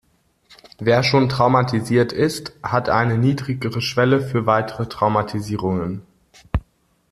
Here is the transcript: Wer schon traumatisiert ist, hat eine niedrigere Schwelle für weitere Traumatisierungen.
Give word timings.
Wer 0.79 1.03
schon 1.03 1.29
traumatisiert 1.29 2.11
ist, 2.11 2.53
hat 2.63 2.89
eine 2.89 3.19
niedrigere 3.19 3.81
Schwelle 3.83 4.19
für 4.19 4.47
weitere 4.47 4.89
Traumatisierungen. 4.89 6.01